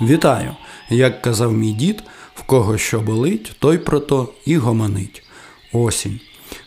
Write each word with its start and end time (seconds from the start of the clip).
Вітаю! 0.00 0.56
Як 0.90 1.22
казав 1.22 1.52
мій 1.52 1.72
дід, 1.72 2.02
в 2.34 2.42
кого 2.42 2.78
що 2.78 3.00
болить, 3.00 3.52
той 3.58 3.78
про 3.78 4.00
то 4.00 4.28
і 4.46 4.56
гомонить. 4.56 5.22
Осінь. 5.72 6.20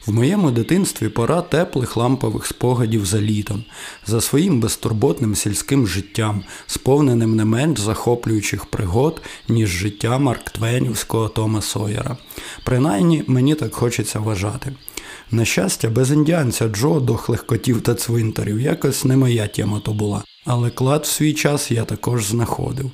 В 0.06 0.14
моєму 0.14 0.52
дитинстві 0.52 1.10
пора 1.10 1.42
теплих 1.42 1.98
лампових 1.98 2.46
спогадів 2.46 3.06
за 3.06 3.22
літом, 3.22 3.64
за 4.06 4.22
своїм 4.22 4.60
безтурботним 4.60 5.36
сільським 5.36 5.88
життям, 5.88 6.44
сповненим 6.68 7.36
не 7.36 7.46
менш 7.46 7.80
захоплюючих 7.80 8.66
пригод, 8.66 9.22
ніж 9.50 9.70
життя 9.70 10.18
Марктвенівського 10.18 11.30
Тома 11.30 11.62
Сойера. 11.62 12.18
Принаймні 12.64 13.24
мені 13.28 13.56
так 13.56 13.76
хочеться 13.76 14.20
вважати. 14.20 14.74
На 15.32 15.46
щастя, 15.46 15.90
без 15.90 16.12
індіанця 16.12 16.68
Джо 16.68 17.00
дохлих 17.00 17.46
котів 17.46 17.82
та 17.82 17.96
цвинтарів 17.96 18.62
якось 18.62 19.06
не 19.06 19.18
моя 19.18 19.48
тема 19.48 19.80
то 19.80 19.94
була. 19.94 20.24
Але 20.52 20.70
клад 20.70 21.04
в 21.04 21.08
свій 21.08 21.34
час 21.34 21.72
я 21.72 21.86
також 21.86 22.26
знаходив. 22.26 22.92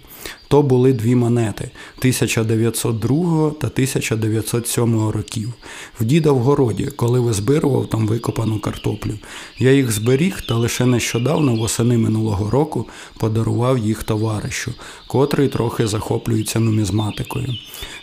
То 0.48 0.62
були 0.62 0.94
дві 0.94 1.16
монети 1.16 1.72
1902 1.98 3.50
та 3.50 3.68
1907 3.68 5.10
років. 5.10 5.54
В 6.00 6.06
діда 6.06 6.32
в 6.32 6.40
городі, 6.40 6.90
коли 6.96 7.20
визбирував 7.20 7.90
там 7.90 8.08
викопану 8.08 8.60
картоплю. 8.60 9.14
Я 9.60 9.72
їх 9.72 9.92
зберіг 9.92 10.42
та 10.42 10.56
лише 10.56 10.86
нещодавно, 10.86 11.56
восени 11.56 11.98
минулого 11.98 12.50
року, 12.50 12.86
подарував 13.18 13.78
їх 13.78 14.04
товаришу, 14.04 14.74
котрий 15.08 15.48
трохи 15.48 15.88
захоплюється 15.88 16.60
нумізматикою. 16.60 17.48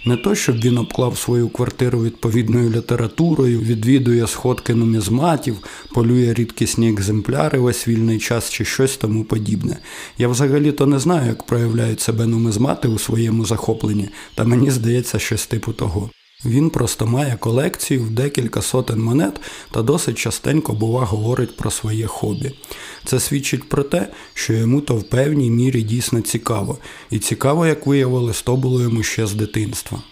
Не 0.04 0.16
то, 0.16 0.34
щоб 0.34 0.60
він 0.60 0.78
обклав 0.78 1.18
свою 1.18 1.48
квартиру 1.48 2.02
відповідною 2.02 2.70
літературою, 2.70 3.60
відвідує 3.60 4.26
сходки 4.26 4.74
нумізматів, 4.74 5.56
полює 5.94 6.34
рідкісні 6.34 6.90
екземпляри 6.90 7.58
весь 7.58 7.88
вільний 7.88 8.18
час 8.18 8.50
чи 8.50 8.64
щось 8.64 8.96
тому 8.96 9.24
подібне. 9.24 9.76
Я 10.18 10.28
взагалі-то 10.28 10.86
не 10.86 10.98
знаю, 10.98 11.28
як 11.28 11.46
проявляють 11.46 12.00
себе 12.00 12.26
нумизмати 12.32 12.88
у 12.88 12.98
своєму 12.98 13.44
захопленні, 13.44 14.08
та 14.34 14.44
мені 14.44 14.70
здається 14.70 15.18
щось 15.18 15.46
типу 15.46 15.72
того. 15.72 16.10
Він 16.44 16.70
просто 16.70 17.06
має 17.06 17.36
колекцію 17.36 18.02
в 18.02 18.10
декілька 18.10 18.62
сотень 18.62 19.02
монет 19.02 19.40
та 19.70 19.82
досить 19.82 20.18
частенько, 20.18 20.72
бува, 20.72 21.04
говорить 21.04 21.56
про 21.56 21.70
своє 21.70 22.06
хобі. 22.06 22.52
Це 23.04 23.20
свідчить 23.20 23.68
про 23.68 23.82
те, 23.82 24.08
що 24.34 24.52
йому 24.52 24.80
то 24.80 24.96
в 24.96 25.02
певній 25.02 25.50
мірі 25.50 25.82
дійсно 25.82 26.20
цікаво, 26.20 26.78
і 27.10 27.18
цікаво, 27.18 27.66
як 27.66 27.86
виявилось, 27.86 28.42
то 28.42 28.56
було 28.56 28.82
йому 28.82 29.02
ще 29.02 29.26
з 29.26 29.34
дитинства. 29.34 30.02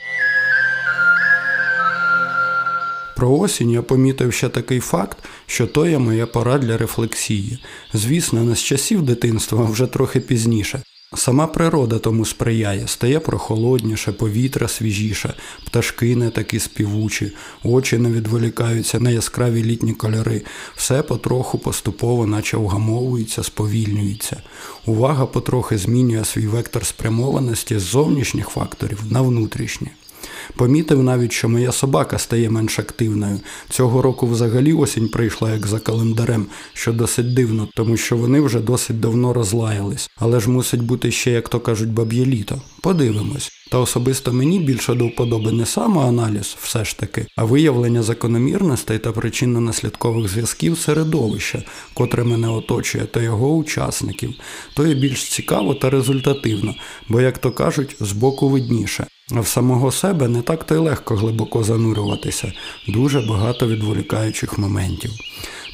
Про 3.17 3.39
осінь 3.39 3.71
я 3.71 3.83
помітив 3.83 4.33
ще 4.33 4.49
такий 4.49 4.81
факт, 4.81 5.19
що 5.47 5.67
то 5.67 5.87
є 5.87 5.99
моя 5.99 6.27
пора 6.27 6.59
для 6.59 6.79
рефлексії. 6.79 7.59
Звісно, 7.93 8.45
не 8.45 8.57
з 8.57 8.63
часів 8.63 9.03
дитинства, 9.03 9.65
а 9.65 9.71
вже 9.71 9.87
трохи 9.87 10.21
пізніше. 10.21 10.83
Сама 11.15 11.47
природа 11.47 11.99
тому 11.99 12.25
сприяє, 12.25 12.89
стає 12.89 13.21
прохолодніше, 13.21 14.13
повітря 14.13 14.69
свіжіше, 14.69 15.35
пташки 15.67 16.17
не 16.17 16.31
такі 16.31 16.59
співучі, 16.59 17.33
очі 17.63 17.99
не 17.99 18.11
відволікаються 18.11 19.01
на 19.01 19.11
яскраві 19.11 19.65
літні 19.65 19.93
кольори, 19.93 20.43
все 20.77 21.03
потроху 21.03 21.59
поступово, 21.59 22.27
наче 22.27 22.57
вгамовується, 22.57 23.43
сповільнюється. 23.43 24.43
Увага 24.87 25.27
потрохи 25.27 25.79
змінює 25.79 26.25
свій 26.25 26.47
вектор 26.47 26.87
спрямованості 26.87 27.79
з 27.79 27.83
зовнішніх 27.83 28.49
факторів 28.49 29.03
на 29.11 29.23
внутрішні. 29.23 29.91
Помітив 30.57 31.03
навіть, 31.03 31.33
що 31.33 31.49
моя 31.49 31.73
собака 31.73 32.19
стає 32.19 32.51
менш 32.51 32.79
активною. 32.79 33.41
Цього 33.69 34.03
року 34.03 34.27
взагалі 34.27 34.73
осінь 34.73 35.09
прийшла 35.09 35.53
як 35.53 35.67
за 35.67 35.79
календарем, 35.79 36.47
що 36.73 36.93
досить 36.93 37.35
дивно, 37.35 37.69
тому 37.77 37.97
що 37.97 38.17
вони 38.17 38.41
вже 38.41 38.61
досить 38.61 39.01
давно 39.01 39.33
розлаялись. 39.33 40.11
Але 40.19 40.41
ж 40.41 40.51
мусить 40.51 40.83
бути 40.83 41.11
ще, 41.11 41.31
як 41.31 41.49
то 41.49 41.61
кажуть, 41.61 41.93
баб'є 41.93 42.27
літо. 42.27 42.63
Подивимось. 42.81 43.51
Та 43.71 43.79
особисто 43.79 44.33
мені 44.33 44.59
більше 44.59 44.95
до 44.95 45.07
вподоби 45.07 45.53
не 45.53 45.67
самоаналіз, 45.67 46.57
все 46.61 46.85
ж 46.85 46.99
таки, 46.99 47.27
а 47.37 47.45
виявлення 47.45 48.03
закономірностей 48.03 48.99
та 48.99 49.11
причинно-наслідкових 49.11 50.29
зв'язків 50.29 50.79
середовища, 50.79 51.63
котре 51.95 52.25
мене 52.25 52.49
оточує, 52.49 53.05
та 53.05 53.23
його 53.23 53.57
учасників. 53.57 54.35
То 54.75 54.87
є 54.87 54.95
більш 54.95 55.25
цікаво 55.25 55.75
та 55.75 55.91
результативно, 55.91 56.75
бо, 57.09 57.21
як 57.21 57.39
то 57.39 57.53
кажуть, 57.53 57.97
збоку 58.01 58.49
видніше. 58.49 59.07
А 59.33 59.41
в 59.41 59.49
самого 59.49 59.93
себе 59.93 60.29
не 60.29 60.43
так 60.43 60.65
то 60.65 60.75
й 60.75 60.79
легко 60.79 61.17
глибоко 61.17 61.65
занурюватися, 61.65 62.53
дуже 62.89 63.21
багато 63.21 63.69
відволікаючих 63.69 64.59
моментів. 64.59 65.11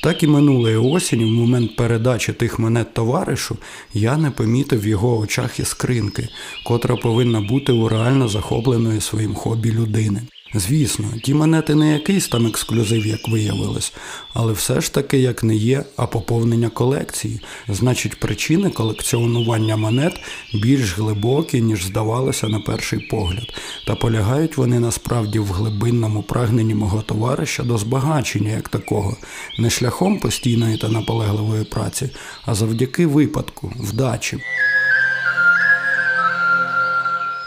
Так 0.02 0.22
і 0.22 0.26
минулої 0.26 0.76
осінь, 0.76 1.24
в 1.24 1.28
момент 1.28 1.76
передачі 1.76 2.32
тих 2.32 2.58
монет 2.58 2.94
товаришу, 2.94 3.56
я 3.94 4.16
не 4.16 4.30
помітив 4.30 4.80
в 4.80 4.86
його 4.86 5.18
очах 5.18 5.60
іскринки, 5.60 6.28
котра 6.64 6.96
повинна 6.96 7.40
бути 7.40 7.72
у 7.72 7.88
реально 7.88 8.28
захопленої 8.28 9.00
своїм 9.00 9.34
хобі 9.34 9.72
людини. 9.72 10.22
Звісно, 10.54 11.06
ті 11.22 11.34
монети 11.34 11.74
не 11.74 11.92
якийсь 11.92 12.28
там 12.28 12.46
ексклюзив, 12.46 13.06
як 13.06 13.28
виявилось, 13.28 13.92
але 14.34 14.52
все 14.52 14.80
ж 14.80 14.94
таки 14.94 15.18
як 15.18 15.44
не 15.44 15.56
є, 15.56 15.84
а 15.96 16.06
поповнення 16.06 16.68
колекції. 16.68 17.40
Значить, 17.68 18.20
причини 18.20 18.70
колекціонування 18.70 19.76
монет 19.76 20.20
більш 20.54 20.98
глибокі, 20.98 21.60
ніж 21.62 21.84
здавалося 21.84 22.48
на 22.48 22.60
перший 22.60 22.98
погляд, 22.98 23.54
та 23.86 23.94
полягають 23.94 24.56
вони 24.56 24.80
насправді 24.80 25.38
в 25.38 25.52
глибинному 25.52 26.22
прагненні 26.22 26.74
мого 26.74 27.02
товариша 27.02 27.62
до 27.62 27.78
збагачення 27.78 28.50
як 28.50 28.68
такого, 28.68 29.16
не 29.58 29.70
шляхом 29.70 30.20
постійної 30.20 30.78
та 30.78 30.88
наполегливої 30.88 31.64
праці, 31.64 32.10
а 32.44 32.54
завдяки 32.54 33.06
випадку, 33.06 33.72
вдачі. 33.78 34.38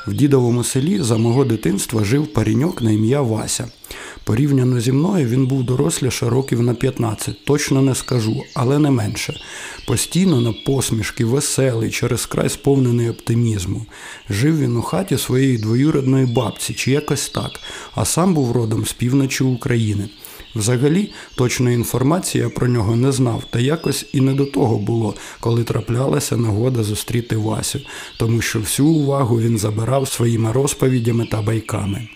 В 0.10 0.14
дідовому 0.14 0.64
селі 0.64 1.00
за 1.02 1.18
мого 1.18 1.46
дитинства 1.46 2.04
жив 2.04 2.28
паріньок 2.28 2.82
на 2.82 2.92
ім'я 2.92 3.22
Вася. 3.22 3.68
Порівняно 4.24 4.80
зі 4.80 4.92
мною 4.92 5.28
він 5.28 5.48
був 5.48 5.64
доросліше 5.64 6.30
років 6.30 6.62
на 6.62 6.74
15, 6.74 7.46
точно 7.46 7.82
не 7.82 7.96
скажу, 7.96 8.44
але 8.54 8.80
не 8.80 8.92
менше. 8.92 9.34
Постійно 9.88 10.42
на 10.42 10.54
посмішки, 10.66 11.26
веселий, 11.26 11.92
через 11.92 12.26
край 12.26 12.50
сповнений 12.50 13.10
оптимізму. 13.10 13.86
Жив 14.30 14.60
він 14.60 14.78
у 14.78 14.82
хаті 14.82 15.18
своєї 15.18 15.58
двоюродної 15.58 16.26
бабці, 16.26 16.74
чи 16.74 16.92
якось 16.92 17.30
так, 17.30 17.52
а 17.96 18.06
сам 18.06 18.34
був 18.34 18.52
родом 18.52 18.86
з 18.86 18.94
півночі 18.94 19.44
України. 19.44 20.10
Взагалі, 20.56 21.12
точної 21.36 21.76
інформації 21.76 22.44
я 22.44 22.50
про 22.50 22.68
нього 22.68 22.96
не 22.96 23.12
знав, 23.12 23.44
та 23.50 23.60
якось 23.60 24.06
і 24.14 24.22
не 24.22 24.34
до 24.34 24.46
того 24.46 24.78
було, 24.78 25.16
коли 25.40 25.64
траплялася 25.64 26.38
нагода 26.38 26.84
зустріти 26.84 27.38
Васю, 27.38 27.80
тому 28.18 28.42
що 28.42 28.60
всю 28.60 28.90
увагу 28.90 29.40
він 29.42 29.58
забирав 29.58 30.08
своїми 30.08 30.52
розповідями 30.52 31.26
та 31.26 31.42
байками. 31.42 32.08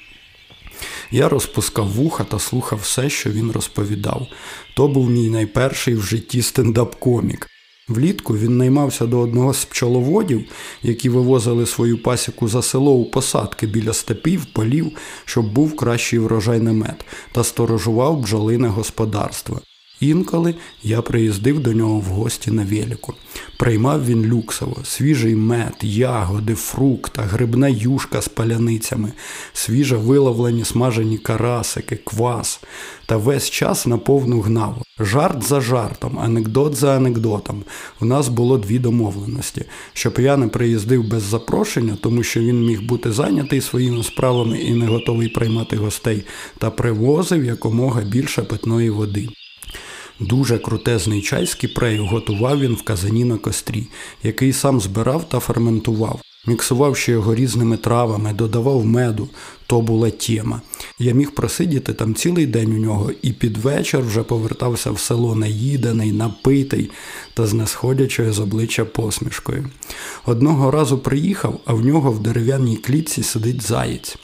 Я 1.12 1.30
розпускав 1.30 1.88
вуха 1.88 2.24
та 2.24 2.40
слухав 2.40 2.80
все, 2.80 3.10
що 3.10 3.30
він 3.30 3.52
розповідав. 3.52 4.28
То 4.76 4.88
був 4.88 5.10
мій 5.10 5.30
найперший 5.30 5.96
в 5.96 6.02
житті 6.02 6.42
стендап-комік. 6.42 7.48
Влітку 7.94 8.38
він 8.38 8.58
наймався 8.58 9.06
до 9.06 9.20
одного 9.20 9.54
з 9.54 9.66
пчеловодів, 9.66 10.46
які 10.84 11.10
вивозили 11.10 11.66
свою 11.66 11.98
пасіку 11.98 12.48
за 12.48 12.62
село 12.62 12.92
у 12.92 13.06
посадки 13.06 13.68
біля 13.68 13.94
степів, 13.94 14.46
полів, 14.46 14.92
щоб 15.26 15.54
був 15.54 15.76
кращий 15.76 16.20
врожай 16.20 16.60
намет, 16.60 17.06
та 17.32 17.44
сторожував 17.44 18.20
бджолине 18.20 18.68
господарство. 18.68 19.62
Інколи 20.00 20.56
я 20.84 21.02
приїздив 21.02 21.60
до 21.60 21.74
нього 21.74 22.00
в 22.00 22.04
гості 22.04 22.52
на 22.52 22.64
велику. 22.64 23.14
Приймав 23.58 24.06
він 24.06 24.26
люксово, 24.26 24.78
свіжий 24.84 25.36
мед, 25.36 25.76
ягоди, 25.82 26.56
фрукта, 26.56 27.22
грибна 27.22 27.68
юшка 27.68 28.22
з 28.22 28.28
паляницями, 28.28 29.12
свіжо 29.54 30.00
виловлені 30.00 30.66
смажені 30.66 31.18
карасики, 31.18 31.96
квас. 31.96 32.62
Та 33.06 33.18
весь 33.18 33.50
час 33.50 33.88
на 33.88 33.98
повну 33.98 34.42
гнав. 34.42 34.82
Жарт 35.00 35.44
за 35.44 35.62
жартом, 35.62 36.20
анекдот 36.20 36.76
за 36.76 36.98
анекдотом. 36.98 37.64
У 38.02 38.06
нас 38.06 38.28
було 38.28 38.58
дві 38.58 38.80
домовленості, 38.80 39.66
щоб 39.94 40.20
я 40.20 40.38
не 40.38 40.48
приїздив 40.48 41.08
без 41.08 41.24
запрошення, 41.24 41.98
тому 42.02 42.24
що 42.24 42.40
він 42.40 42.66
міг 42.66 42.82
бути 42.82 43.12
зайнятий 43.12 43.62
своїми 43.62 44.04
справами 44.04 44.60
і 44.60 44.74
не 44.74 44.88
готовий 44.88 45.28
приймати 45.28 45.78
гостей, 45.78 46.24
та 46.58 46.70
привозив 46.70 47.46
якомога 47.46 48.02
більше 48.02 48.42
питної 48.42 48.90
води. 48.90 49.30
Дуже 50.20 50.58
крутезний 50.58 51.22
чай 51.22 51.46
з 51.46 51.56
кіпрею 51.56 52.06
готував 52.06 52.60
він 52.60 52.74
в 52.74 52.82
казані 52.82 53.26
на 53.26 53.38
кострі, 53.38 53.88
який 54.24 54.54
сам 54.54 54.82
збирав 54.82 55.30
та 55.30 55.40
ферментував. 55.40 56.20
Міксував 56.48 56.98
ще 56.98 57.12
його 57.12 57.36
різними 57.36 57.78
травами, 57.78 58.34
додавав 58.34 58.86
меду, 58.86 59.30
то 59.68 59.82
була 59.82 60.10
тема. 60.10 60.62
Я 61.00 61.14
міг 61.14 61.32
просидіти 61.32 61.94
там 61.94 62.16
цілий 62.16 62.46
день 62.46 62.74
у 62.74 62.78
нього 62.78 63.12
і 63.22 63.34
під 63.34 63.58
вечір 63.58 64.02
вже 64.02 64.24
повертався 64.24 64.92
в 64.92 65.00
село 65.00 65.36
наїдений, 65.36 66.12
напитий 66.12 66.92
та 67.34 67.48
з 67.48 67.54
несходячою 67.54 68.34
з 68.34 68.40
обличчя 68.40 68.86
посмішкою. 68.86 69.70
Одного 70.26 70.72
разу 70.72 70.98
приїхав, 70.98 71.60
а 71.66 71.74
в 71.74 71.86
нього 71.86 72.12
в 72.12 72.20
дерев'яній 72.20 72.78
клітці 72.78 73.24
сидить 73.24 73.62
заєць. 73.62 74.18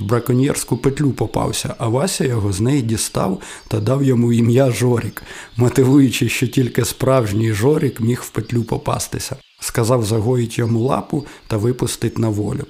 В 0.00 0.04
браконьєрську 0.04 0.76
петлю 0.76 1.10
попався, 1.10 1.74
а 1.78 1.88
Вася 1.88 2.24
його 2.24 2.52
з 2.52 2.60
неї 2.60 2.82
дістав 2.82 3.42
та 3.68 3.80
дав 3.80 4.04
йому 4.04 4.32
ім'я 4.32 4.70
Жорік, 4.70 5.22
мотивуючи, 5.56 6.28
що 6.28 6.46
тільки 6.46 6.84
справжній 6.84 7.52
Жорік 7.52 8.00
міг 8.00 8.22
в 8.24 8.30
петлю 8.30 8.62
попастися. 8.62 9.36
Сказав 9.60 10.04
загоїть 10.04 10.58
йому 10.58 10.80
лапу 10.80 11.26
та 11.46 11.56
випустить 11.56 12.18
на 12.18 12.28
волю. 12.28 12.66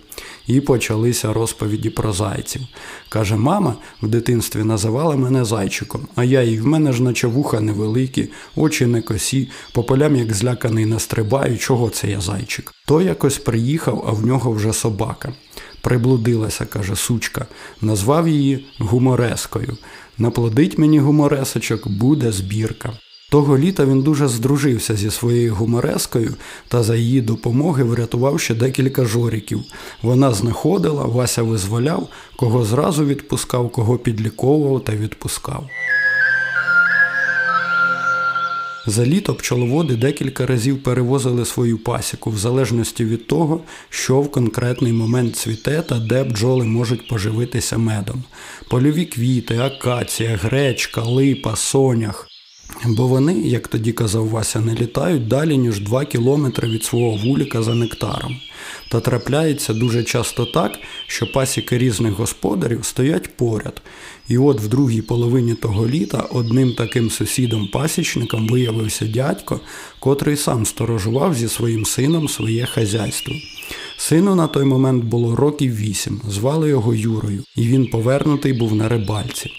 І 0.47 0.61
почалися 0.61 1.33
розповіді 1.33 1.91
про 1.91 2.13
зайців. 2.13 2.63
Каже, 3.09 3.37
мама 3.37 3.77
в 4.03 4.09
дитинстві 4.09 4.65
називала 4.65 5.17
мене 5.17 5.45
зайчиком, 5.45 6.09
а 6.15 6.25
я 6.25 6.43
і 6.43 6.59
в 6.59 6.67
мене 6.67 6.93
ж 6.93 7.03
наче 7.03 7.27
вуха 7.27 7.61
невеликі, 7.61 8.29
очі 8.57 8.87
не 8.87 9.03
косі, 9.03 9.51
по 9.73 9.85
полям, 9.85 10.17
як 10.17 10.35
зляканий, 10.35 10.87
настрибаю, 10.87 11.59
чого 11.59 11.91
це 11.91 12.11
я 12.11 12.21
зайчик. 12.21 12.75
То 12.87 13.03
якось 13.03 13.39
приїхав, 13.39 14.05
а 14.09 14.13
в 14.13 14.27
нього 14.27 14.53
вже 14.53 14.73
собака. 14.73 15.33
Приблудилася, 15.81 16.67
каже, 16.67 16.97
сучка, 16.97 17.47
назвав 17.81 18.29
її 18.29 18.67
гуморескою. 18.79 19.77
Наплодить 20.19 20.79
мені 20.79 20.99
гуморесочок, 20.99 21.89
буде 21.89 22.33
збірка. 22.33 22.93
Того 23.31 23.59
літа 23.59 23.85
він 23.85 24.03
дуже 24.03 24.29
здружився 24.29 24.97
зі 24.97 25.11
своєю 25.11 25.55
гуморескою 25.55 26.35
та 26.69 26.83
за 26.83 26.97
її 26.97 27.21
допомоги 27.21 27.85
врятував 27.85 28.41
ще 28.41 28.55
декілька 28.55 29.05
жоріків. 29.05 29.61
Вона 30.03 30.33
знаходила, 30.33 31.05
Вася 31.05 31.43
визволяв, 31.43 32.09
кого 32.37 32.65
зразу 32.65 33.07
відпускав, 33.07 33.71
кого 33.71 33.99
підліковував 33.99 34.85
та 34.85 34.93
відпускав. 34.93 35.69
За 38.87 39.07
літо 39.07 39.35
пчеловоди 39.35 39.97
декілька 39.97 40.47
разів 40.47 40.83
перевозили 40.83 41.45
свою 41.45 41.79
пасіку 41.79 42.31
в 42.31 42.39
залежності 42.39 43.05
від 43.05 43.27
того, 43.27 43.61
що 43.89 44.21
в 44.21 44.31
конкретний 44.31 44.93
момент 44.93 45.37
цвіте 45.37 45.83
та 45.83 45.99
де 45.99 46.25
бджоли 46.25 46.65
можуть 46.65 47.09
поживитися 47.09 47.79
медом. 47.79 48.25
Польові 48.69 49.05
квіти, 49.05 49.59
акація, 49.59 50.37
гречка, 50.43 51.03
липа, 51.03 51.57
сонях. 51.57 52.29
Бо 52.87 53.07
вони, 53.07 53.35
як 53.35 53.69
тоді 53.69 53.93
казав 53.93 54.29
Вася, 54.29 54.61
не 54.61 54.75
літають 54.75 55.29
далі, 55.29 55.59
ніж 55.59 55.81
2 55.81 56.05
кілометри 56.05 56.69
від 56.69 56.85
свого 56.85 57.17
вуліка 57.17 57.63
за 57.63 57.75
нектаром. 57.75 58.37
Та 58.89 59.01
трапляється 59.01 59.75
дуже 59.75 60.05
часто 60.05 60.47
так, 60.47 60.79
що 61.07 61.33
пасіки 61.33 61.79
різних 61.79 62.13
господарів 62.13 62.85
стоять 62.85 63.37
поряд. 63.37 63.83
І 64.29 64.39
от 64.39 64.61
в 64.61 64.69
другій 64.69 65.03
половині 65.03 65.55
того 65.55 65.89
літа 65.89 66.19
одним 66.19 66.75
таким 66.75 67.09
сусідом-пасічником 67.11 68.49
виявився 68.49 69.07
дядько, 69.07 69.61
котрий 70.01 70.37
сам 70.37 70.67
сторожував 70.67 71.35
зі 71.35 71.49
своїм 71.49 71.85
сином 71.85 72.29
своє 72.29 72.67
хазяйство. 72.67 73.35
Сину 73.97 74.35
на 74.35 74.47
той 74.47 74.65
момент 74.65 75.05
було 75.05 75.37
років 75.37 75.77
вісім, 75.77 76.21
звали 76.29 76.69
його 76.69 76.95
Юрою, 76.95 77.45
і 77.57 77.63
він 77.63 77.87
повернутий 77.87 78.53
був 78.53 78.75
на 78.75 78.89
рибальці. 78.89 79.51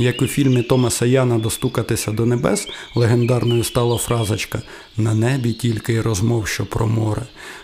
Як 0.00 0.22
у 0.22 0.26
фільмі 0.26 0.62
Томаса 0.62 1.06
Яна 1.06 1.38
Достукатися 1.38 2.12
до 2.12 2.26
небес 2.26 2.68
легендарною 2.94 3.64
стала 3.64 3.98
фразочка 3.98 4.62
На 4.96 5.14
небі 5.14 5.52
тільки 5.52 5.92
й 5.92 6.00
розмов, 6.00 6.46
що 6.46 6.66
про 6.66 6.86
море. 6.86 7.22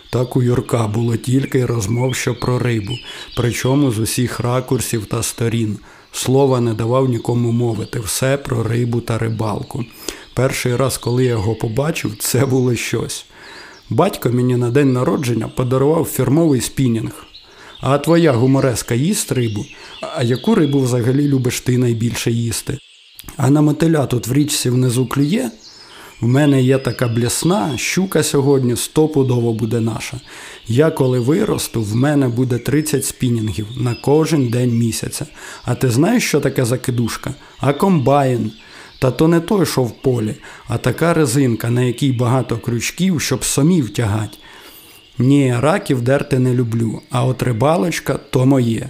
Так 0.09 0.35
у 0.35 0.41
Юрка 0.41 0.87
було 0.87 1.15
тільки 1.17 1.59
й 1.59 1.65
розмов, 1.65 2.15
що 2.15 2.35
про 2.35 2.59
рибу, 2.59 2.97
причому 3.37 3.91
з 3.91 3.99
усіх 3.99 4.39
ракурсів 4.39 5.05
та 5.05 5.23
сторін. 5.23 5.77
Слова 6.11 6.61
не 6.61 6.73
давав 6.73 7.09
нікому 7.09 7.51
мовити, 7.51 7.99
все 7.99 8.37
про 8.37 8.63
рибу 8.63 9.01
та 9.01 9.17
рибалку. 9.17 9.85
Перший 10.33 10.75
раз, 10.75 10.97
коли 10.97 11.23
я 11.23 11.29
його 11.29 11.55
побачив, 11.55 12.15
це 12.19 12.45
було 12.45 12.75
щось. 12.75 13.25
Батько 13.89 14.29
мені 14.29 14.55
на 14.55 14.69
день 14.69 14.93
народження 14.93 15.47
подарував 15.47 16.05
фірмовий 16.05 16.61
спінінг. 16.61 17.25
А 17.79 17.97
твоя 17.97 18.31
гумореска 18.31 18.95
їсть 18.95 19.31
рибу? 19.31 19.65
А 20.17 20.23
яку 20.23 20.55
рибу 20.55 20.79
взагалі 20.79 21.27
любиш 21.27 21.61
ти 21.61 21.77
найбільше 21.77 22.31
їсти? 22.31 22.77
А 23.37 23.49
на 23.49 23.61
мотиля 23.61 24.05
тут 24.05 24.27
в 24.27 24.33
річці 24.33 24.69
внизу 24.69 25.05
клює? 25.07 25.49
В 26.21 26.27
мене 26.27 26.61
є 26.61 26.77
така 26.77 27.07
блісна, 27.07 27.77
щука 27.77 28.23
сьогодні 28.23 28.75
стопудово 28.75 29.53
буде 29.53 29.79
наша. 29.79 30.19
Я 30.67 30.91
коли 30.91 31.19
виросту, 31.19 31.81
в 31.81 31.95
мене 31.95 32.27
буде 32.27 32.57
30 32.57 33.05
спінінгів 33.05 33.67
на 33.77 33.95
кожен 33.95 34.47
день 34.49 34.77
місяця. 34.77 35.25
А 35.63 35.75
ти 35.75 35.89
знаєш, 35.89 36.23
що 36.23 36.39
таке 36.39 36.65
закидушка? 36.65 37.33
А 37.59 37.73
комбайн. 37.73 38.51
Та 38.99 39.11
то 39.11 39.27
не 39.27 39.39
той, 39.39 39.65
що 39.65 39.83
в 39.83 40.01
полі, 40.01 40.35
а 40.67 40.77
така 40.77 41.13
резинка, 41.13 41.69
на 41.69 41.81
якій 41.81 42.11
багато 42.11 42.57
крючків, 42.57 43.21
щоб 43.21 43.45
сомів 43.45 43.89
тягать. 43.89 44.39
Ні, 45.19 45.55
раків 45.59 46.01
дерти 46.01 46.39
не 46.39 46.53
люблю, 46.53 47.01
а 47.11 47.25
от 47.25 47.43
рибалочка 47.43 48.19
то 48.29 48.45
моє. 48.45 48.89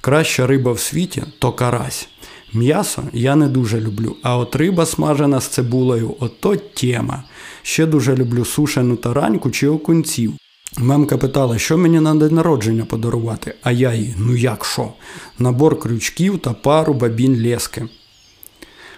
Краща 0.00 0.46
риба 0.46 0.72
в 0.72 0.80
світі 0.80 1.22
то 1.38 1.52
карась. 1.52 2.08
М'ясо 2.52 3.02
я 3.12 3.36
не 3.36 3.48
дуже 3.48 3.80
люблю, 3.80 4.16
а 4.22 4.36
от 4.36 4.56
риба 4.56 4.86
смажена 4.86 5.40
з 5.40 5.46
цибулею 5.46 6.16
ото 6.20 6.56
тема. 6.56 7.24
Ще 7.62 7.86
дуже 7.86 8.16
люблю 8.16 8.44
сушену 8.44 8.96
тараньку 8.96 9.50
чи 9.50 9.68
окунців. 9.68 10.32
Мамка 10.78 11.18
питала, 11.18 11.58
що 11.58 11.78
мені 11.78 12.00
на 12.00 12.14
день 12.14 12.34
народження 12.34 12.84
подарувати, 12.84 13.54
а 13.62 13.72
я 13.72 13.94
їй, 13.94 14.14
ну 14.18 14.36
як 14.36 14.64
що? 14.64 14.92
Набор 15.38 15.80
крючків 15.80 16.38
та 16.38 16.52
пару 16.52 16.94
бабін 16.94 17.42
лески. 17.42 17.88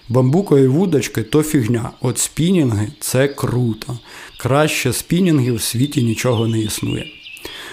Бамбукові 0.08 0.66
вудочки 0.66 1.22
то 1.22 1.42
фігня. 1.42 1.90
От 2.00 2.18
спінінги 2.18 2.88
це 3.00 3.28
круто. 3.28 3.98
Краще 4.38 4.92
спінінгів 4.92 5.54
в 5.54 5.62
світі 5.62 6.02
нічого 6.02 6.48
не 6.48 6.58
існує. 6.58 7.06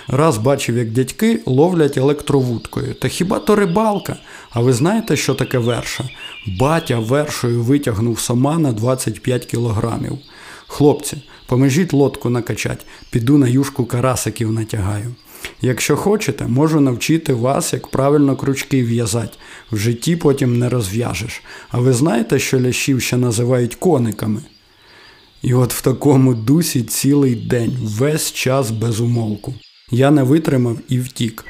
Раз 0.08 0.38
бачив, 0.38 0.78
як 0.78 0.92
дядьки 0.92 1.40
ловлять 1.46 1.98
електровудкою. 1.98 2.94
Та 2.94 3.08
хіба 3.08 3.40
то 3.40 3.56
рибалка? 3.56 4.16
А 4.50 4.60
ви 4.60 4.74
знаєте, 4.74 5.18
що 5.18 5.34
таке 5.36 5.58
верша? 5.58 6.10
Батя 6.48 7.00
вершою 7.00 7.64
витягнув 7.64 8.20
сама 8.20 8.60
на 8.60 8.72
25 8.72 9.46
кілограмів. 9.46 10.18
Хлопці, 10.68 11.18
поможіть 11.46 11.94
лодку 11.94 12.30
накачать, 12.30 12.86
піду 13.10 13.38
на 13.38 13.48
юшку 13.48 13.86
карасиків 13.86 14.52
натягаю. 14.52 15.16
Якщо 15.62 15.96
хочете, 15.96 16.48
можу 16.48 16.80
навчити 16.80 17.34
вас, 17.34 17.74
як 17.74 17.88
правильно 17.88 18.36
крючки 18.36 18.84
в'язати. 18.84 19.38
В 19.72 19.78
житті 19.78 20.16
потім 20.16 20.60
не 20.60 20.70
розв'яжеш. 20.70 21.42
А 21.70 21.80
ви 21.80 21.94
знаєте, 21.94 22.40
що 22.40 22.62
лящів 22.62 23.02
ще 23.02 23.18
називають 23.18 23.76
кониками? 23.76 24.42
І 25.42 25.54
от 25.54 25.74
в 25.74 25.82
такому 25.82 26.34
дусі 26.34 26.84
цілий 26.84 27.36
день, 27.36 27.78
весь 27.82 28.32
час 28.32 28.72
без 28.72 29.00
умолку. 29.00 29.54
Я 29.92 30.12
не 30.12 30.24
витримав 30.24 30.78
і 30.90 31.00
втік. 31.00 31.46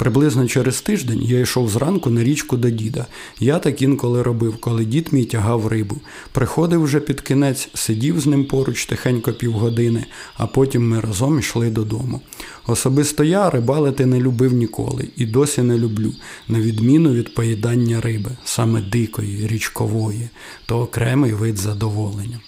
Приблизно 0.00 0.48
через 0.48 0.80
тиждень 0.80 1.22
я 1.22 1.40
йшов 1.40 1.68
зранку 1.68 2.10
на 2.10 2.24
річку 2.24 2.56
до 2.56 2.70
діда. 2.70 3.06
Я 3.40 3.58
так 3.58 3.82
інколи 3.82 4.22
робив, 4.22 4.56
коли 4.60 4.84
дід 4.84 5.08
мій 5.12 5.24
тягав 5.24 5.66
рибу. 5.66 5.96
Приходив 6.32 6.82
вже 6.82 7.00
під 7.00 7.20
кінець, 7.20 7.68
сидів 7.74 8.20
з 8.20 8.26
ним 8.26 8.44
поруч 8.44 8.86
тихенько 8.86 9.32
півгодини, 9.32 10.04
а 10.34 10.46
потім 10.46 10.88
ми 10.88 11.00
разом 11.00 11.38
йшли 11.38 11.70
додому. 11.70 12.20
Особисто 12.66 13.24
я 13.24 13.50
рибалити 13.50 14.06
не 14.06 14.20
любив 14.20 14.52
ніколи 14.52 15.08
і 15.16 15.26
досі 15.26 15.62
не 15.62 15.78
люблю, 15.78 16.12
на 16.48 16.60
відміну 16.60 17.12
від 17.12 17.34
поїдання 17.34 18.00
риби, 18.00 18.30
саме 18.44 18.80
дикої, 18.80 19.46
річкової, 19.46 20.28
то 20.66 20.80
окремий 20.80 21.32
вид 21.32 21.56
задоволення. 21.56 22.40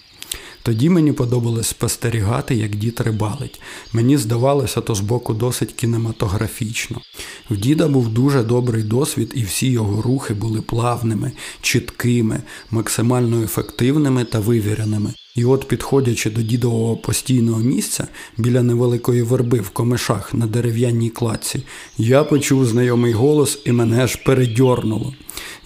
Тоді 0.63 0.89
мені 0.89 1.11
подобалось 1.11 1.67
спостерігати, 1.67 2.55
як 2.55 2.75
дід 2.75 2.99
рибалить. 2.99 3.61
Мені 3.93 4.17
здавалося 4.17 4.81
то 4.81 4.95
збоку 4.95 5.33
досить 5.33 5.73
кінематографічно. 5.73 7.01
В 7.49 7.57
діда 7.57 7.87
був 7.87 8.09
дуже 8.09 8.43
добрий 8.43 8.83
досвід, 8.83 9.31
і 9.35 9.43
всі 9.43 9.71
його 9.71 10.01
рухи 10.01 10.33
були 10.33 10.61
плавними, 10.61 11.31
чіткими, 11.61 12.41
максимально 12.71 13.43
ефективними 13.43 14.25
та 14.25 14.39
вивіреними. 14.39 15.13
І 15.35 15.45
от, 15.45 15.67
підходячи 15.67 16.29
до 16.29 16.41
дідового 16.41 16.97
постійного 16.97 17.59
місця 17.59 18.07
біля 18.37 18.63
невеликої 18.63 19.21
верби 19.21 19.59
в 19.59 19.69
комишах 19.69 20.33
на 20.33 20.47
дерев'яній 20.47 21.09
кладці, 21.09 21.63
я 21.97 22.23
почув 22.23 22.65
знайомий 22.65 23.13
голос 23.13 23.59
і 23.65 23.71
мене 23.71 24.07
ж 24.07 24.19
передьорнуло. 24.25 25.13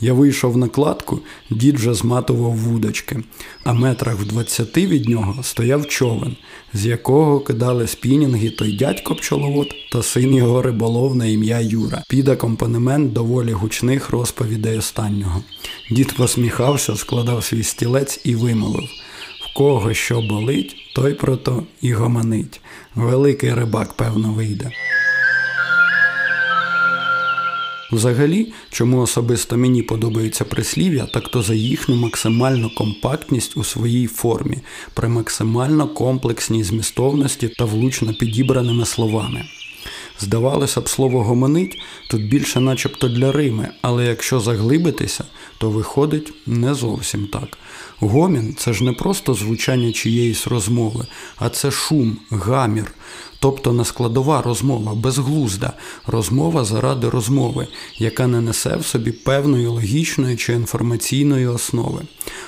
Я 0.02 0.14
вийшов 0.14 0.58
на 0.58 0.68
кладку, 0.68 1.20
дід 1.50 1.76
вже 1.76 1.94
зматував 1.94 2.56
вудочки, 2.56 3.24
а 3.64 3.74
метрах 3.74 4.20
в 4.20 4.26
двадцяти 4.26 4.88
від 4.88 5.10
нього 5.10 5.44
стояв 5.44 5.88
човен, 5.88 6.36
з 6.74 6.86
якого 6.86 7.40
кидали 7.40 7.88
спінінги 7.88 8.50
той 8.50 8.78
дядько 8.78 9.16
пчоловод 9.16 9.68
та 9.92 10.04
син 10.04 10.36
його 10.36 10.62
риболов 10.62 11.16
на 11.16 11.26
ім'я 11.26 11.60
Юра, 11.60 12.04
під 12.10 12.28
акомпанемент 12.28 13.14
доволі 13.14 13.52
гучних 13.52 14.10
розповідей 14.10 14.78
останнього. 14.78 15.44
Дід 15.92 16.16
посміхався, 16.18 16.96
складав 16.96 17.44
свій 17.44 17.64
стілець 17.64 18.20
і 18.24 18.36
вимовив 18.36 18.90
кого 19.58 19.94
що 19.94 20.22
болить, 20.22 20.76
той 20.96 21.14
про 21.14 21.38
то 21.38 21.64
і 21.82 21.94
гомонить. 21.94 22.62
Великий 22.96 23.54
рибак, 23.54 23.94
певно, 23.94 24.34
вийде. 24.34 24.72
Взагалі, 27.92 28.54
чому 28.72 29.02
особисто 29.02 29.58
мені 29.58 29.84
подобаються 29.84 30.46
прислів'я, 30.46 31.06
так 31.06 31.28
то 31.28 31.42
за 31.42 31.54
їхню 31.54 31.96
максимальну 31.96 32.70
компактність 32.76 33.58
у 33.58 33.64
своїй 33.64 34.08
формі, 34.08 34.58
при 34.94 35.08
максимально 35.08 35.88
комплексній 35.88 36.64
змістовності 36.64 37.48
та 37.48 37.66
влучно 37.66 38.14
підібраними 38.14 38.86
словами. 38.86 39.46
Здавалося 40.20 40.82
б, 40.82 40.90
слово 40.90 41.24
гомонить 41.24 41.82
тут 42.10 42.30
більше 42.30 42.60
начебто 42.60 43.10
для 43.10 43.32
Рими, 43.32 43.70
але 43.82 44.06
якщо 44.06 44.40
заглибитися, 44.40 45.24
то 45.58 45.70
виходить 45.70 46.34
не 46.46 46.74
зовсім 46.74 47.28
так. 47.28 47.58
Гомін 48.00 48.56
це 48.58 48.74
ж 48.74 48.84
не 48.84 48.94
просто 48.94 49.34
звучання 49.34 49.92
чиєїсь 49.92 50.48
розмови, 50.48 51.06
а 51.38 51.50
це 51.50 51.72
шум, 51.72 52.18
гамір, 52.30 52.94
тобто 53.40 53.74
не 53.74 53.86
складова 53.86 54.42
розмова, 54.42 54.96
безглузда, 54.96 55.74
розмова 56.08 56.64
заради 56.64 57.10
розмови, 57.10 57.68
яка 57.98 58.28
не 58.28 58.42
несе 58.42 58.76
в 58.76 58.86
собі 58.86 59.12
певної 59.12 59.68
логічної 59.68 60.38
чи 60.38 60.54
інформаційної 60.54 61.48
основи. 61.48 62.02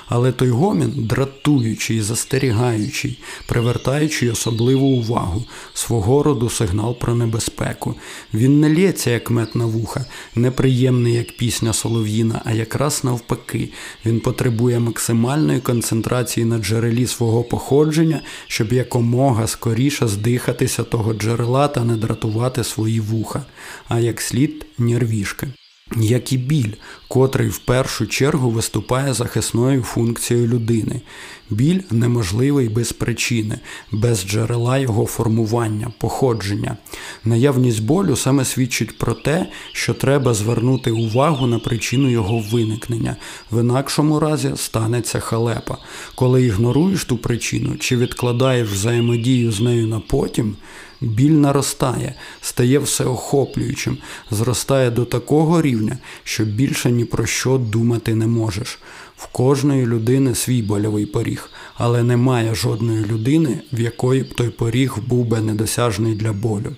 Але 0.07 0.31
той 0.31 0.49
гомін, 0.49 0.93
дратуючий, 0.95 2.01
застерігаючий, 2.01 3.19
привертаючий 3.47 4.29
особливу 4.29 4.87
увагу, 4.87 5.43
свого 5.73 6.23
роду 6.23 6.49
сигнал 6.49 6.95
про 6.95 7.15
небезпеку. 7.15 7.95
Він 8.33 8.59
не 8.59 8.69
лється, 8.69 9.11
як 9.11 9.31
мед 9.31 9.49
на 9.53 9.65
вуха, 9.65 10.05
неприємний, 10.35 11.13
як 11.13 11.37
пісня 11.37 11.73
солов'їна, 11.73 12.41
а 12.45 12.51
якраз 12.51 13.03
навпаки. 13.03 13.69
Він 14.05 14.19
потребує 14.19 14.79
максимальної 14.79 15.59
концентрації 15.59 16.45
на 16.45 16.57
джерелі 16.57 17.07
свого 17.07 17.43
походження, 17.43 18.21
щоб 18.47 18.73
якомога 18.73 19.47
скоріше 19.47 20.07
здихатися 20.07 20.78
того 20.83 21.13
джерела 21.13 21.67
та 21.67 21.83
не 21.83 21.95
дратувати 21.95 22.63
свої 22.63 22.99
вуха, 22.99 23.43
а 23.87 23.99
як 23.99 24.21
слід 24.21 24.65
нервішки 24.77 25.47
як 25.97 26.33
і 26.33 26.37
біль, 26.37 26.73
котрий 27.07 27.49
в 27.49 27.57
першу 27.57 28.07
чергу 28.07 28.49
виступає 28.49 29.13
захисною 29.13 29.83
функцією 29.83 30.47
людини. 30.47 31.01
Біль 31.49 31.81
неможливий 31.91 32.69
без 32.69 32.91
причини, 32.91 33.59
без 33.91 34.25
джерела 34.27 34.77
його 34.77 35.05
формування, 35.05 35.91
походження. 35.97 36.77
Наявність 37.25 37.83
болю 37.83 38.15
саме 38.15 38.45
свідчить 38.45 38.97
про 38.97 39.13
те, 39.13 39.49
що 39.73 39.93
треба 39.93 40.33
звернути 40.33 40.91
увагу 40.91 41.47
на 41.47 41.59
причину 41.59 42.09
його 42.09 42.43
виникнення. 42.51 43.15
В 43.51 43.59
інакшому 43.61 44.19
разі 44.19 44.51
станеться 44.55 45.19
халепа. 45.19 45.77
Коли 46.15 46.43
ігноруєш 46.45 47.05
ту 47.05 47.17
причину 47.17 47.77
чи 47.77 47.97
відкладаєш 47.97 48.69
взаємодію 48.69 49.51
з 49.51 49.61
нею 49.61 49.87
на 49.87 49.99
потім. 49.99 50.55
Біль 51.01 51.31
наростає, 51.31 52.15
стає 52.41 52.79
всеохоплюючим, 52.79 53.97
зростає 54.31 54.91
до 54.91 55.05
такого 55.05 55.61
рівня, 55.61 55.97
що 56.23 56.45
більше 56.45 56.91
ні 56.91 57.05
про 57.05 57.25
що 57.25 57.57
думати 57.57 58.15
не 58.15 58.27
можеш. 58.27 58.79
В 59.17 59.27
кожної 59.27 59.85
людини 59.85 60.35
свій 60.35 60.61
больовий 60.61 61.05
поріг, 61.05 61.49
але 61.75 62.03
немає 62.03 62.55
жодної 62.55 63.05
людини, 63.05 63.61
в 63.73 63.79
якої 63.79 64.23
б 64.23 64.33
той 64.33 64.49
поріг 64.49 64.95
був 65.07 65.25
би 65.25 65.41
недосяжний 65.41 66.15
для 66.15 66.33
болю. 66.33 66.75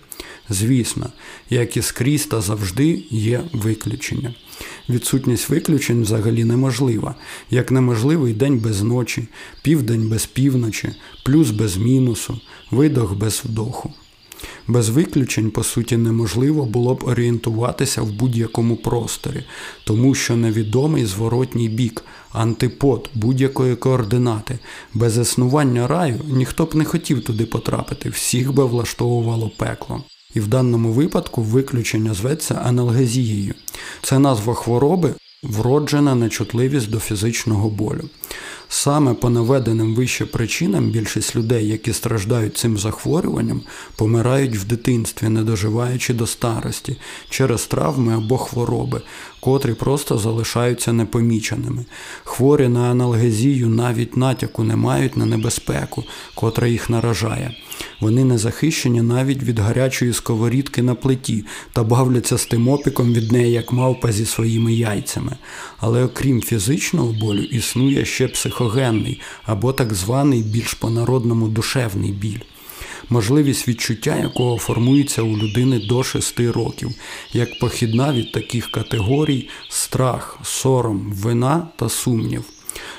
Звісно, 0.50 1.10
як 1.50 1.78
і 1.78 1.82
скрізь 1.82 2.26
та 2.26 2.42
завжди 2.42 3.04
є 3.10 3.42
виключення. 3.54 4.34
Відсутність 4.90 5.50
виключень 5.50 6.02
взагалі 6.02 6.44
неможлива, 6.44 7.16
як 7.50 7.72
неможливий 7.72 8.34
день 8.34 8.60
без 8.60 8.82
ночі, 8.82 9.28
південь 9.62 10.10
без 10.10 10.26
півночі, 10.26 10.90
плюс 11.24 11.50
без 11.50 11.78
мінусу, 11.78 12.40
видох 12.72 13.16
без 13.16 13.42
вдоху. 13.46 13.94
Без 14.68 14.90
виключень, 14.90 15.52
по 15.52 15.64
суті, 15.64 15.98
неможливо 15.98 16.66
було 16.66 16.96
б 16.96 17.04
орієнтуватися 17.04 18.02
в 18.02 18.12
будь-якому 18.12 18.76
просторі, 18.76 19.44
тому 19.84 20.16
що 20.16 20.36
невідомий 20.36 21.06
зворотній 21.06 21.70
бік, 21.70 22.04
антипод 22.32 23.10
будь-якої 23.14 23.76
координати. 23.76 24.60
Без 24.94 25.18
існування 25.18 25.88
раю 25.88 26.20
ніхто 26.28 26.66
б 26.66 26.76
не 26.76 26.86
хотів 26.86 27.24
туди 27.24 27.46
потрапити, 27.46 28.10
всіх 28.10 28.54
би 28.54 28.66
влаштовувало 28.66 29.52
пекло. 29.58 30.04
І 30.34 30.40
в 30.40 30.48
даному 30.48 30.92
випадку 30.92 31.42
виключення 31.42 32.14
зветься 32.14 32.54
аналгезією. 32.54 33.54
Це 34.02 34.20
назва 34.20 34.54
хвороби, 34.54 35.14
вроджена 35.44 36.16
нечутливість 36.16 36.90
до 36.90 37.00
фізичного 37.00 37.70
болю. 37.70 38.10
Саме 38.74 39.14
по 39.14 39.30
наведеним 39.30 39.96
вище 39.96 40.26
причинам 40.26 40.90
більшість 40.90 41.36
людей, 41.36 41.68
які 41.68 41.94
страждають 41.94 42.58
цим 42.58 42.78
захворюванням, 42.78 43.62
помирають 43.96 44.58
в 44.58 44.64
дитинстві, 44.64 45.30
не 45.30 45.44
доживаючи 45.44 46.14
до 46.14 46.28
старості, 46.28 46.98
через 47.30 47.66
травми 47.66 48.14
або 48.14 48.38
хвороби, 48.38 49.02
котрі 49.42 49.74
просто 49.74 50.18
залишаються 50.18 50.94
непоміченими. 50.94 51.86
Хворі 52.24 52.68
на 52.68 52.80
аналгезію 52.80 53.70
навіть 53.70 54.18
натяку 54.18 54.64
не 54.64 54.76
мають 54.76 55.18
на 55.18 55.26
небезпеку, 55.26 56.04
котра 56.36 56.68
їх 56.68 56.90
наражає. 56.90 57.56
Вони 58.00 58.24
не 58.24 58.38
захищені 58.38 59.02
навіть 59.02 59.44
від 59.44 59.60
гарячої 59.60 60.14
сковорідки 60.14 60.82
на 60.82 60.96
плиті 60.96 61.46
та 61.74 61.84
бавляться 61.84 62.38
з 62.38 62.46
тим 62.46 62.68
опіком 62.68 63.14
від 63.14 63.32
неї, 63.32 63.52
як 63.52 63.72
мавпа 63.72 64.12
зі 64.12 64.26
своїми 64.26 64.74
яйцями. 64.74 65.38
Але 65.80 66.04
окрім 66.04 66.42
фізичного 66.42 67.14
болю, 67.14 67.44
існує 67.44 68.06
ще 68.06 68.28
психогенний 68.28 69.22
або 69.46 69.74
так 69.74 69.94
званий 69.94 70.42
більш 70.42 70.74
по-народному 70.74 71.48
душевний 71.48 72.12
біль. 72.12 72.40
Можливість 73.12 73.68
відчуття 73.68 74.18
якого 74.18 74.58
формується 74.58 75.22
у 75.22 75.38
людини 75.38 75.80
до 75.80 76.04
6 76.04 76.40
років, 76.40 76.90
як 77.34 77.60
похідна 77.60 78.14
від 78.14 78.32
таких 78.32 78.72
категорій 78.72 79.50
страх, 79.70 80.40
сором, 80.44 81.14
вина 81.14 81.68
та 81.76 81.90
сумнів. 81.90 82.44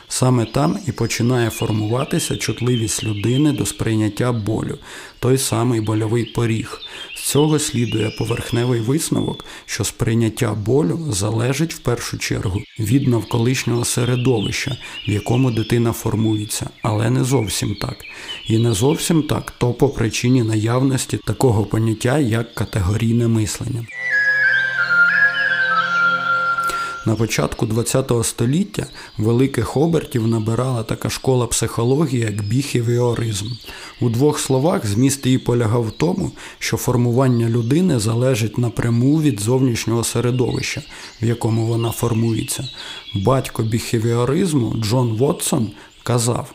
Саме 0.09 0.45
там 0.45 0.79
і 0.87 0.93
починає 0.93 1.51
формуватися 1.51 2.37
чутливість 2.37 3.05
людини 3.05 3.53
до 3.53 3.67
сприйняття 3.67 4.33
болю, 4.33 4.79
той 5.19 5.39
самий 5.39 5.81
больовий 5.81 6.25
поріг. 6.25 6.81
Цього 7.25 7.59
слідує 7.59 8.11
поверхневий 8.11 8.81
висновок, 8.81 9.45
що 9.67 9.85
сприйняття 9.85 10.55
болю 10.55 11.07
залежить 11.11 11.75
в 11.75 11.79
першу 11.79 12.19
чергу 12.19 12.61
від 12.79 13.09
навколишнього 13.09 13.85
середовища, 13.85 14.77
в 15.09 15.11
якому 15.11 15.51
дитина 15.51 15.93
формується, 15.93 16.71
але 16.83 17.11
не 17.11 17.25
зовсім 17.25 17.75
так. 17.75 17.97
І 18.47 18.59
не 18.59 18.73
зовсім 18.73 19.23
так, 19.23 19.51
то 19.51 19.73
по 19.73 19.89
причині 19.89 20.43
наявності 20.43 21.19
такого 21.27 21.65
поняття, 21.65 22.19
як 22.19 22.55
категорійне 22.55 23.29
мислення. 23.29 23.87
На 27.07 27.15
початку 27.15 27.67
ХХ 27.67 28.25
століття 28.25 28.87
великих 29.19 29.77
обертів 29.77 30.27
набирала 30.27 30.83
така 30.83 31.11
школа 31.11 31.47
психології, 31.47 32.23
як 32.23 32.43
біхевіоризм. 32.43 33.47
У 34.01 34.11
двох 34.11 34.39
словах 34.39 34.87
зміст 34.87 35.27
її 35.27 35.39
полягав 35.39 35.87
в 35.87 35.91
тому, 35.91 36.31
що 36.59 36.77
формування 36.77 37.49
людини 37.49 37.99
залежить 37.99 38.59
напряму 38.59 39.21
від 39.21 39.41
зовнішнього 39.41 40.05
середовища, 40.05 40.83
в 41.23 41.27
якому 41.27 41.67
вона 41.67 41.91
формується. 41.91 42.69
Батько 43.15 43.63
біхевіоризму 43.63 44.75
Джон 44.81 45.17
Вотсон 45.17 45.71
казав 46.03 46.55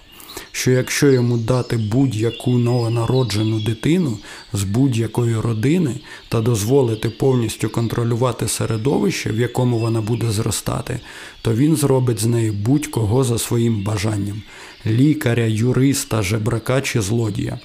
що 0.58 0.72
якщо 0.72 1.12
йому 1.12 1.38
дати 1.38 1.78
будь-яку 1.78 2.58
новонароджену 2.58 3.60
дитину 3.60 4.18
з 4.54 4.64
будь-якої 4.64 5.36
родини 5.36 6.00
та 6.30 6.42
дозволити 6.42 7.10
повністю 7.10 7.70
контролювати 7.70 8.48
середовище, 8.48 9.30
в 9.30 9.40
якому 9.40 9.80
вона 9.80 10.02
буде 10.02 10.32
зростати, 10.32 11.00
то 11.42 11.54
він 11.54 11.76
зробить 11.76 12.20
з 12.20 12.26
нею 12.26 12.54
будь-кого 12.54 13.24
за 13.24 13.38
своїм 13.38 13.84
бажанням 13.84 14.42
лікаря, 14.86 15.46
юриста, 15.46 16.22
жебрака 16.22 16.82
чи 16.82 17.02
злодія. 17.02 17.60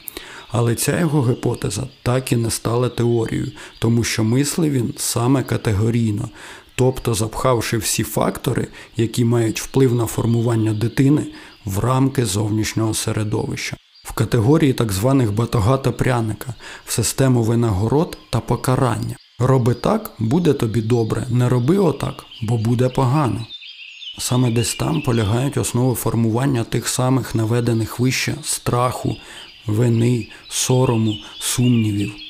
Але 0.50 0.74
ця 0.74 1.00
його 1.00 1.30
гіпотеза 1.30 1.88
так 2.02 2.32
і 2.32 2.36
не 2.36 2.50
стала 2.50 2.88
теорією, 2.88 3.52
тому 3.78 4.04
що 4.04 4.24
мислив 4.24 4.72
він 4.72 4.94
саме 4.96 5.42
категорійно, 5.42 6.28
тобто 6.74 7.14
запхавши 7.14 7.76
всі 7.78 8.02
фактори, 8.02 8.66
які 8.96 9.24
мають 9.24 9.60
вплив 9.60 9.94
на 9.94 10.06
формування 10.06 10.72
дитини, 10.72 11.26
в 11.64 11.78
рамки 11.78 12.24
зовнішнього 12.24 12.94
середовища, 12.94 13.76
в 14.04 14.12
категорії 14.12 14.72
так 14.72 14.92
званих 14.92 15.32
батога 15.32 15.78
пряника, 15.78 16.54
в 16.84 16.92
систему 16.92 17.42
винагород 17.42 18.18
та 18.30 18.40
покарання. 18.40 19.16
Роби 19.38 19.74
так, 19.74 20.10
буде 20.18 20.52
тобі 20.52 20.82
добре, 20.82 21.26
не 21.30 21.48
роби 21.48 21.78
отак, 21.78 22.24
бо 22.42 22.56
буде 22.56 22.88
погано. 22.88 23.46
Саме 24.18 24.50
десь 24.50 24.74
там 24.74 25.02
полягають 25.02 25.56
основи 25.56 25.94
формування 25.94 26.64
тих 26.64 26.88
самих 26.88 27.34
наведених 27.34 28.00
вище 28.00 28.34
страху, 28.42 29.16
вини, 29.66 30.28
сорому, 30.48 31.16
сумнівів. 31.38 32.21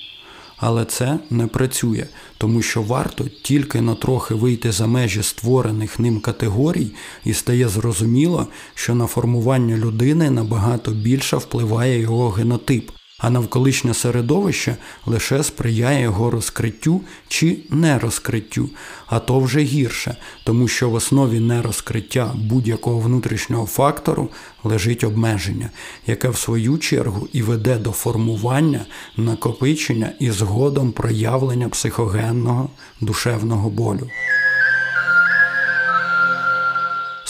Але 0.64 0.85
це 0.85 1.19
не 1.31 1.47
працює, 1.47 2.07
тому 2.38 2.62
що 2.62 2.83
варто 2.83 3.25
тільки 3.42 3.81
на 3.81 3.95
трохи 3.95 4.35
вийти 4.35 4.73
за 4.73 4.87
межі 4.87 5.23
створених 5.23 5.99
ним 5.99 6.21
категорій, 6.21 6.90
і 7.25 7.35
стає 7.35 7.69
зрозуміло, 7.69 8.47
що 8.75 8.95
на 8.95 9.07
формування 9.07 9.76
людини 9.76 10.31
набагато 10.31 10.90
більше 10.90 11.37
впливає 11.37 12.00
його 12.00 12.31
генотип, 12.31 12.90
а 13.23 13.31
навколишнє 13.31 13.95
середовище 13.95 14.76
лише 15.07 15.43
сприяє 15.43 16.02
його 16.02 16.31
розкриттю 16.31 17.00
чи 17.29 17.59
нерозкриттю, 17.71 18.71
а 19.07 19.19
то 19.19 19.41
вже 19.41 19.61
гірше, 19.61 20.17
тому 20.45 20.69
що 20.69 20.91
в 20.91 20.95
основі 20.95 21.41
нерозкриття 21.41 22.33
будь-якого 22.35 22.99
внутрішнього 22.99 23.67
фактору 23.67 24.29
лежить 24.64 25.05
обмеження, 25.05 25.71
яке 26.07 26.29
в 26.29 26.37
свою 26.37 26.79
чергу 26.79 27.29
і 27.33 27.43
веде 27.43 27.76
до 27.76 27.93
формування, 27.93 28.87
накопичення 29.17 30.12
і 30.19 30.31
згодом 30.31 30.93
проявлення 30.93 31.69
психогенного 31.69 32.71
душевного 33.00 33.71
болю. 33.71 34.09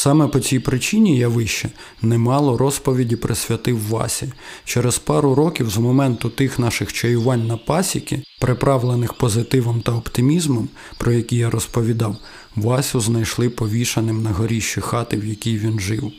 Саме 0.03 0.29
по 0.29 0.41
цій 0.41 0.59
причині 0.59 1.19
я 1.19 1.29
вище 1.29 1.71
немало 2.03 2.59
розповіді 2.59 3.17
присвятив 3.17 3.89
Васі. 3.89 4.33
Через 4.65 4.99
пару 4.99 5.35
років 5.35 5.71
з 5.71 5.77
моменту 5.77 6.31
тих 6.31 6.59
наших 6.59 6.93
чаювань 6.93 7.47
на 7.47 7.57
пасіки, 7.57 8.23
приправлених 8.41 9.15
позитивом 9.15 9.81
та 9.81 9.93
оптимізмом, 9.93 10.69
про 10.99 11.13
які 11.13 11.37
я 11.37 11.51
розповідав, 11.51 12.17
Васю 12.57 13.01
знайшли 13.01 13.51
повішаним 13.51 14.23
на 14.23 14.31
горіщі 14.31 14.81
хати, 14.81 15.17
в 15.17 15.25
якій 15.25 15.59
він 15.59 15.81
жив. 15.81 16.13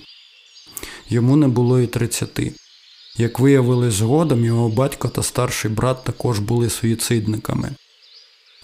Йому 1.10 1.36
не 1.36 1.48
було 1.48 1.80
і 1.80 1.88
тридцяти. 1.88 2.54
Як 3.18 3.40
виявилось 3.40 3.94
згодом, 3.94 4.46
його 4.46 4.70
батько 4.70 5.08
та 5.08 5.24
старший 5.24 5.72
брат 5.72 6.04
також 6.04 6.40
були 6.40 6.70
суїцидниками. 6.70 7.72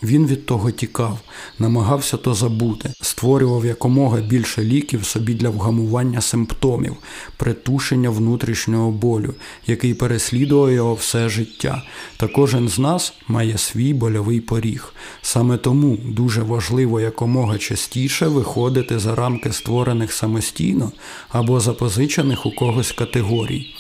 Він 0.04 0.28
від 0.28 0.46
того 0.46 0.72
тікав, 0.72 1.20
намагався 1.60 2.18
то 2.18 2.34
забути, 2.34 2.94
створював 3.02 3.66
якомога 3.66 4.22
більше 4.22 4.64
ліків 4.64 5.06
собі 5.06 5.34
для 5.34 5.50
вгамування 5.50 6.22
симптомів, 6.22 6.96
притушення 7.38 8.10
внутрішнього 8.10 8.92
болю, 8.92 9.34
який 9.68 9.94
переслідував 9.94 10.72
його 10.72 10.94
все 10.94 11.30
життя. 11.30 11.84
Та 12.18 12.28
кожен 12.28 12.70
з 12.70 12.80
нас 12.80 13.14
має 13.28 13.58
свій 13.58 13.94
больовий 13.94 14.42
поріг. 14.42 14.94
Саме 15.22 15.58
тому 15.58 15.98
дуже 16.06 16.42
важливо 16.42 17.02
якомога 17.02 17.58
частіше 17.58 18.28
виходити 18.28 19.00
за 19.00 19.16
рамки 19.16 19.54
створених 19.54 20.14
самостійно 20.14 20.92
або 21.30 21.60
запозичених 21.60 22.46
у 22.46 22.52
когось 22.52 22.92
категорій. 22.92 23.76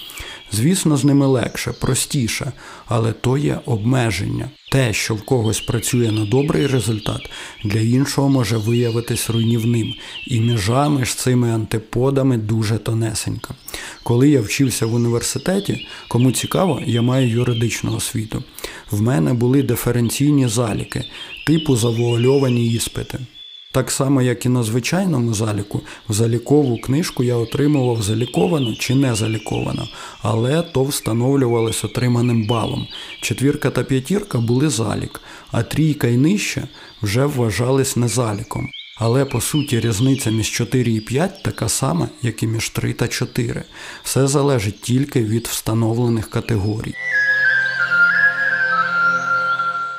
Звісно, 0.51 0.97
з 0.97 1.03
ними 1.03 1.25
легше, 1.25 1.71
простіше, 1.71 2.51
але 2.85 3.11
то 3.13 3.37
є 3.37 3.59
обмеження. 3.65 4.49
Те, 4.71 4.93
що 4.93 5.15
в 5.15 5.21
когось 5.21 5.61
працює 5.61 6.11
на 6.11 6.25
добрий 6.25 6.67
результат, 6.67 7.29
для 7.63 7.79
іншого 7.79 8.29
може 8.29 8.57
виявитись 8.57 9.29
руйнівним, 9.29 9.93
і 10.27 10.41
межа 10.41 10.89
між 10.89 11.13
цими 11.13 11.51
антиподами 11.51 12.37
дуже 12.37 12.77
тонесенька. 12.77 13.53
Коли 14.03 14.29
я 14.29 14.41
вчився 14.41 14.85
в 14.85 14.93
університеті, 14.93 15.87
кому 16.07 16.31
цікаво, 16.31 16.81
я 16.85 17.01
маю 17.01 17.29
юридичну 17.29 17.95
освіту. 17.95 18.43
В 18.91 19.01
мене 19.01 19.33
були 19.33 19.63
диференційні 19.63 20.47
заліки, 20.47 21.03
типу 21.45 21.75
завуальовані 21.75 22.73
іспити. 22.73 23.19
Так 23.71 23.91
само, 23.91 24.21
як 24.21 24.45
і 24.45 24.49
на 24.49 24.63
звичайному 24.63 25.33
заліку, 25.33 25.81
в 26.09 26.13
залікову 26.13 26.77
книжку 26.77 27.23
я 27.23 27.35
отримував 27.35 28.01
заліковано 28.01 28.75
чи 28.75 28.95
не 28.95 29.15
заліковано, 29.15 29.87
але 30.21 30.61
то 30.61 30.83
встановлювалось 30.83 31.83
отриманим 31.83 32.47
балом. 32.47 32.87
Четвірка 33.21 33.69
та 33.69 33.83
п'ятірка 33.83 34.39
були 34.39 34.69
залік, 34.69 35.21
а 35.51 35.63
трійка 35.63 36.07
і 36.07 36.17
нижче 36.17 36.67
вже 37.01 37.25
вважались 37.25 37.95
не 37.95 38.07
заліком. 38.07 38.69
Але 38.97 39.25
по 39.25 39.41
суті 39.41 39.79
різниця 39.79 40.31
між 40.31 40.51
4 40.51 40.91
і 40.91 40.99
5 40.99 41.43
така 41.43 41.69
сама, 41.69 42.09
як 42.21 42.43
і 42.43 42.47
між 42.47 42.69
3 42.69 42.93
та 42.93 43.07
4. 43.07 43.63
Все 44.03 44.27
залежить 44.27 44.81
тільки 44.81 45.23
від 45.23 45.47
встановлених 45.47 46.29
категорій. 46.29 46.93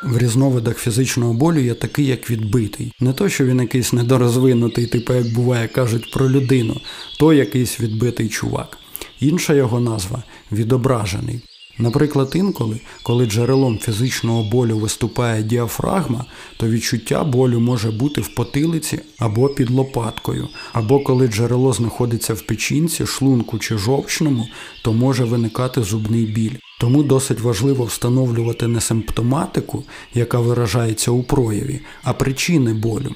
В 0.03 0.19
різновидах 0.19 0.79
фізичного 0.79 1.33
болю 1.33 1.61
є 1.61 1.75
такий, 1.75 2.07
як 2.07 2.31
відбитий. 2.31 2.93
Не 3.01 3.13
то, 3.13 3.29
що 3.29 3.45
він 3.45 3.61
якийсь 3.61 3.93
недорозвинутий, 3.93 4.87
типу 4.87 5.15
як 5.15 5.33
буває, 5.33 5.69
кажуть 5.69 6.11
про 6.13 6.31
людину, 6.31 6.81
то 7.19 7.33
якийсь 7.33 7.81
відбитий 7.81 8.29
чувак. 8.29 8.79
Інша 9.21 9.55
його 9.55 9.81
назва 9.81 10.23
відображений. 10.53 11.41
Наприклад, 11.79 12.33
інколи, 12.35 12.81
коли 13.03 13.27
джерелом 13.27 13.79
фізичного 13.79 14.43
болю 14.43 14.79
виступає 14.79 15.43
діафрагма, 15.43 16.25
то 16.57 16.69
відчуття 16.69 17.25
болю 17.25 17.61
може 17.61 17.91
бути 17.91 18.21
в 18.21 18.35
потилиці 18.35 19.01
або 19.19 19.49
під 19.49 19.71
лопаткою, 19.71 20.49
або 20.73 21.01
коли 21.01 21.29
джерело 21.29 21.73
знаходиться 21.73 22.35
в 22.35 22.43
печінці, 22.43 23.07
шлунку 23.07 23.59
чи 23.59 23.79
жовчному, 23.79 24.49
то 24.83 24.93
може 24.93 25.25
виникати 25.25 25.83
зубний 25.83 26.27
біль. 26.27 26.57
Тому 26.81 27.03
досить 27.03 27.41
важливо 27.41 27.85
встановлювати 27.85 28.67
не 28.67 28.81
симптоматику, 28.81 29.85
яка 30.15 30.39
виражається 30.39 31.11
у 31.11 31.23
прояві, 31.23 31.81
а 32.03 32.13
причини 32.13 32.75
болю. 32.75 33.15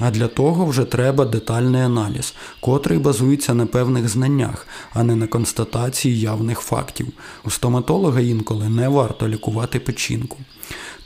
А 0.00 0.10
для 0.10 0.28
того 0.28 0.66
вже 0.66 0.84
треба 0.84 1.24
детальний 1.24 1.82
аналіз, 1.82 2.34
котрий 2.60 2.98
базується 2.98 3.54
на 3.54 3.66
певних 3.66 4.08
знаннях, 4.08 4.66
а 4.92 5.02
не 5.02 5.16
на 5.16 5.26
констатації 5.26 6.20
явних 6.20 6.60
фактів. 6.60 7.06
У 7.44 7.50
стоматолога 7.50 8.20
інколи 8.20 8.68
не 8.68 8.88
варто 8.88 9.28
лікувати 9.28 9.80
печінку. 9.80 10.38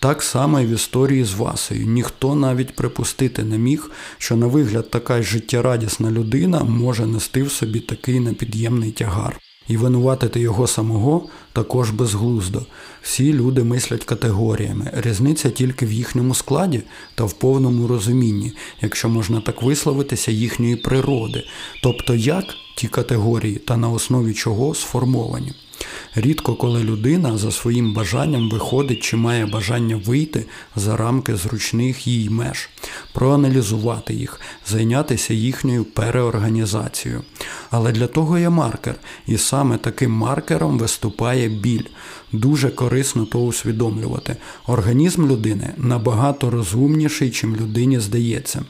Так 0.00 0.22
само 0.22 0.60
і 0.60 0.66
в 0.66 0.70
історії 0.70 1.24
з 1.24 1.34
Васею. 1.34 1.86
Ніхто 1.86 2.34
навіть 2.34 2.76
припустити 2.76 3.44
не 3.44 3.58
міг, 3.58 3.90
що 4.18 4.36
на 4.36 4.46
вигляд 4.46 4.90
така 4.90 5.22
життєрадісна 5.22 6.10
людина 6.10 6.64
може 6.64 7.06
нести 7.06 7.42
в 7.42 7.52
собі 7.52 7.80
такий 7.80 8.20
непід'ємний 8.20 8.92
тягар. 8.92 9.40
І 9.68 9.76
винуватити 9.76 10.40
його 10.40 10.66
самого 10.66 11.28
також 11.52 11.90
безглуздо. 11.90 12.62
Всі 13.02 13.32
люди 13.32 13.64
мислять 13.64 14.04
категоріями. 14.04 14.90
Різниця 14.94 15.50
тільки 15.50 15.86
в 15.86 15.92
їхньому 15.92 16.34
складі 16.34 16.82
та 17.14 17.24
в 17.24 17.32
повному 17.32 17.86
розумінні, 17.86 18.52
якщо 18.80 19.08
можна 19.08 19.40
так 19.40 19.62
висловитися, 19.62 20.30
їхньої 20.30 20.76
природи, 20.76 21.44
тобто 21.82 22.14
як 22.14 22.44
ті 22.76 22.88
категорії 22.88 23.56
та 23.56 23.76
на 23.76 23.88
основі 23.88 24.34
чого 24.34 24.74
сформовані. 24.74 25.52
Рідко 26.14 26.54
коли 26.54 26.84
людина 26.84 27.38
за 27.38 27.52
своїм 27.52 27.94
бажанням 27.94 28.50
виходить 28.50 29.00
чи 29.00 29.16
має 29.16 29.46
бажання 29.46 30.00
вийти 30.04 30.44
за 30.76 30.96
рамки 30.96 31.36
зручних 31.36 32.06
їй 32.06 32.30
меж, 32.30 32.68
проаналізувати 33.12 34.14
їх, 34.14 34.40
зайнятися 34.66 35.34
їхньою 35.34 35.84
переорганізацією. 35.84 37.22
Але 37.70 37.92
для 37.92 38.06
того 38.06 38.38
є 38.38 38.50
маркер, 38.50 38.94
і 39.26 39.38
саме 39.38 39.76
таким 39.76 40.10
маркером 40.10 40.78
виступає 40.78 41.48
біль. 41.48 41.84
Дуже 42.32 42.70
корисно 42.70 43.26
то 43.26 43.40
усвідомлювати. 43.40 44.36
Організм 44.66 45.26
людини 45.26 45.74
набагато 45.76 46.50
розумніший, 46.50 47.30
чим 47.30 47.56
людині 47.56 48.00
здається. 48.00 48.62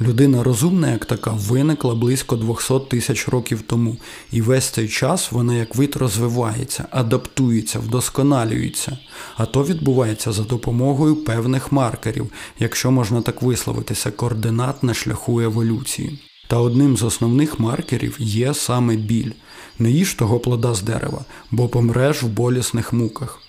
Людина 0.00 0.42
розумна, 0.42 0.90
як 0.90 1.04
така, 1.04 1.30
виникла 1.30 1.94
близько 1.94 2.36
200 2.36 2.74
тисяч 2.90 3.28
років 3.28 3.62
тому, 3.62 3.96
і 4.32 4.42
весь 4.42 4.64
цей 4.64 4.88
час 4.88 5.32
вона 5.32 5.54
як 5.54 5.76
вид 5.76 5.96
розвивається, 5.96 6.86
адаптується, 6.90 7.78
вдосконалюється. 7.78 8.98
А 9.36 9.46
то 9.46 9.64
відбувається 9.64 10.32
за 10.32 10.42
допомогою 10.42 11.16
певних 11.16 11.72
маркерів, 11.72 12.32
якщо 12.58 12.90
можна 12.90 13.22
так 13.22 13.42
висловитися, 13.42 14.10
координат 14.10 14.82
на 14.82 14.94
шляху 14.94 15.40
еволюції. 15.40 16.18
Та 16.48 16.56
одним 16.56 16.96
з 16.96 17.02
основних 17.02 17.60
маркерів 17.60 18.16
є 18.18 18.54
саме 18.54 18.96
біль. 18.96 19.32
Не 19.78 19.90
їж 19.90 20.14
того 20.14 20.40
плода 20.40 20.74
з 20.74 20.82
дерева, 20.82 21.24
бо 21.50 21.68
помреш 21.68 22.22
в 22.22 22.26
болісних 22.26 22.92
муках. 22.92 23.42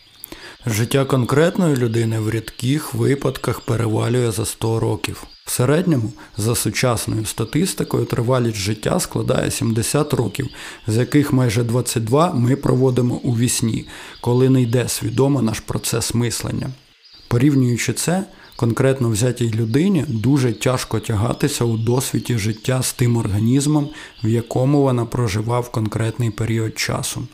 Життя 0.66 1.06
конкретної 1.06 1.76
людини 1.76 2.20
в 2.20 2.30
рідких 2.30 2.94
випадках 2.94 3.62
перевалює 3.62 4.32
за 4.32 4.46
100 4.46 4.80
років. 4.80 5.28
В 5.50 5.52
середньому, 5.52 6.12
за 6.38 6.56
сучасною 6.56 7.26
статистикою, 7.26 8.06
тривалість 8.06 8.58
життя 8.58 9.00
складає 9.00 9.52
70 9.52 10.14
років, 10.14 10.50
з 10.88 10.98
яких 10.98 11.34
майже 11.34 11.64
22 11.64 12.34
ми 12.34 12.56
проводимо 12.56 13.16
у 13.16 13.38
вісні, 13.38 13.88
коли 14.22 14.50
не 14.50 14.62
йде 14.62 14.88
свідомо 14.88 15.42
наш 15.42 15.60
процес 15.60 16.14
мислення. 16.14 16.70
Порівнюючи 17.28 17.94
це, 17.94 18.24
конкретно 18.60 19.10
взятій 19.10 19.52
людині 19.54 20.06
дуже 20.08 20.54
тяжко 20.54 21.00
тягатися 21.00 21.66
у 21.66 21.78
досвіді 21.78 22.38
життя 22.38 22.82
з 22.84 22.94
тим 22.94 23.18
організмом, 23.18 23.90
в 24.24 24.28
якому 24.28 24.82
вона 24.82 25.06
проживав 25.06 25.72
конкретний 25.72 26.30
період 26.30 26.80
часу. 26.80 27.28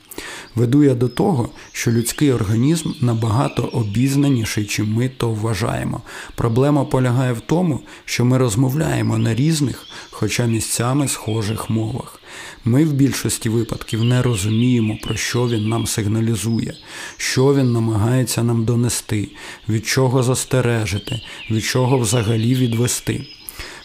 Веду 0.55 0.83
я 0.83 0.95
до 0.95 1.07
того, 1.07 1.49
що 1.71 1.91
людський 1.91 2.31
організм 2.31 2.91
набагато 3.01 3.63
обізнаніший, 3.63 4.65
чим 4.65 4.93
ми 4.93 5.09
то 5.09 5.29
вважаємо. 5.29 6.01
Проблема 6.35 6.85
полягає 6.85 7.33
в 7.33 7.41
тому, 7.41 7.79
що 8.05 8.25
ми 8.25 8.37
розмовляємо 8.37 9.17
на 9.17 9.35
різних, 9.35 9.87
хоча 10.11 10.45
місцями 10.45 11.07
схожих 11.07 11.69
мовах. 11.69 12.21
Ми 12.65 12.85
в 12.85 12.93
більшості 12.93 13.49
випадків 13.49 14.03
не 14.03 14.21
розуміємо, 14.21 14.97
про 15.03 15.15
що 15.15 15.47
він 15.47 15.69
нам 15.69 15.87
сигналізує, 15.87 16.73
що 17.17 17.55
він 17.55 17.73
намагається 17.73 18.43
нам 18.43 18.65
донести, 18.65 19.27
від 19.69 19.87
чого 19.87 20.23
застережити, 20.23 21.21
від 21.51 21.63
чого 21.63 21.97
взагалі 21.97 22.55
відвести. 22.55 23.25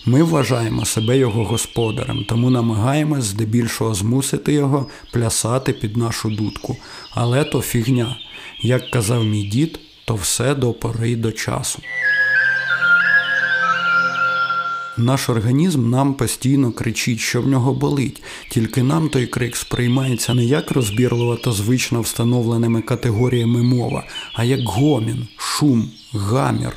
Ми 0.07 0.23
вважаємо 0.23 0.85
себе 0.85 1.19
його 1.19 1.45
господарем, 1.45 2.25
тому 2.29 2.51
намагаємось 2.51 3.25
здебільшого 3.25 3.95
змусити 3.95 4.53
його 4.53 4.87
плясати 5.13 5.73
під 5.73 5.97
нашу 5.97 6.31
дудку. 6.31 6.77
Але 7.11 7.45
то 7.45 7.61
фігня. 7.61 8.17
Як 8.63 8.91
казав 8.91 9.25
мій 9.25 9.43
дід, 9.43 9.81
то 10.05 10.15
все 10.15 10.55
до 10.55 10.73
пори 10.73 11.17
до 11.17 11.33
часу. 11.33 11.83
Наш 15.01 15.29
організм 15.29 15.91
нам 15.91 16.15
постійно 16.15 16.73
кричить, 16.73 17.21
що 17.21 17.43
в 17.43 17.49
нього 17.49 17.75
болить, 17.75 18.23
тільки 18.51 18.83
нам 18.83 19.09
той 19.09 19.27
крик 19.27 19.57
сприймається 19.57 20.35
не 20.35 20.45
як 20.45 20.71
розбірлива 20.71 21.37
та 21.37 21.53
звично 21.53 22.01
встановленими 22.01 22.83
категоріями 22.83 23.63
мова, 23.63 24.05
а 24.35 24.45
як 24.45 24.61
гомін, 24.65 25.29
шум, 25.37 25.91
гамір. 26.13 26.73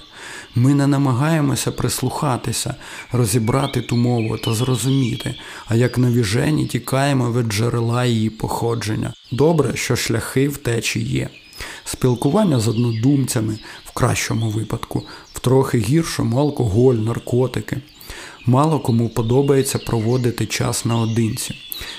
Ми 0.55 0.73
не 0.73 0.87
намагаємося 0.87 1.71
прислухатися, 1.71 2.75
розібрати 3.11 3.81
ту 3.81 3.95
мову 3.95 4.37
та 4.37 4.53
зрозуміти, 4.53 5.35
а 5.65 5.75
як 5.75 5.97
навіжені 5.97 6.67
тікаємо 6.67 7.31
від 7.31 7.47
джерела 7.47 8.05
її 8.05 8.29
походження. 8.29 9.13
Добре, 9.31 9.75
що 9.75 9.95
шляхи 9.95 10.49
втечі 10.49 10.99
є. 10.99 11.29
Спілкування 11.85 12.59
з 12.59 12.67
однодумцями 12.67 13.59
в 13.85 13.91
кращому 13.91 14.49
випадку, 14.49 15.03
в 15.33 15.39
трохи 15.39 15.77
гіршому 15.77 16.39
алкоголь, 16.39 16.95
наркотики. 16.95 17.81
Мало 18.45 18.79
кому 18.79 19.09
подобається 19.09 19.79
проводити 19.79 20.45
час 20.45 20.85
наодинці. 20.85 21.55